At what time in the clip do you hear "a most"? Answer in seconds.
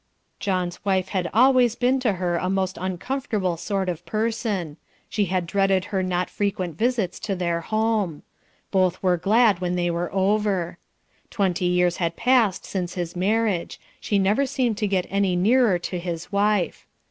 2.35-2.75